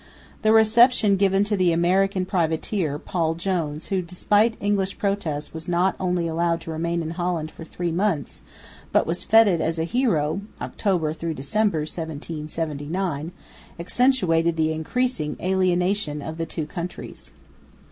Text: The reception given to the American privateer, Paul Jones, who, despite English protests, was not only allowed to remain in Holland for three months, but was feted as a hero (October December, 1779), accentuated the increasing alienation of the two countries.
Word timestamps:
The 0.41 0.51
reception 0.51 1.15
given 1.15 1.43
to 1.43 1.55
the 1.55 1.71
American 1.71 2.25
privateer, 2.25 2.97
Paul 2.97 3.35
Jones, 3.35 3.89
who, 3.89 4.01
despite 4.01 4.57
English 4.59 4.97
protests, 4.97 5.53
was 5.53 5.67
not 5.67 5.95
only 5.99 6.25
allowed 6.25 6.61
to 6.61 6.71
remain 6.71 7.03
in 7.03 7.11
Holland 7.11 7.51
for 7.51 7.63
three 7.63 7.91
months, 7.91 8.41
but 8.91 9.05
was 9.05 9.23
feted 9.23 9.61
as 9.61 9.77
a 9.77 9.83
hero 9.83 10.41
(October 10.59 11.13
December, 11.35 11.81
1779), 11.81 13.31
accentuated 13.79 14.57
the 14.57 14.71
increasing 14.73 15.37
alienation 15.39 16.23
of 16.23 16.39
the 16.39 16.47
two 16.47 16.65
countries. 16.65 17.31